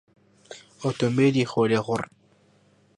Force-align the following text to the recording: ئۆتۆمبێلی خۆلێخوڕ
ئۆتۆمبێلی 0.83 1.49
خۆلێخوڕ 1.51 2.01